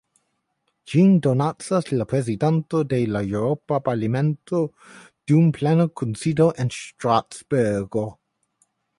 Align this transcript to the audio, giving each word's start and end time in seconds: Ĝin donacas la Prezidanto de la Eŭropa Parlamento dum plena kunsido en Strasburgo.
Ĝin 0.91 1.09
donacas 1.25 1.89
la 1.97 2.05
Prezidanto 2.13 2.79
de 2.93 2.99
la 3.15 3.21
Eŭropa 3.41 3.79
Parlamento 3.89 4.61
dum 5.33 5.51
plena 5.59 5.85
kunsido 6.01 6.47
en 6.65 6.73
Strasburgo. 6.79 8.07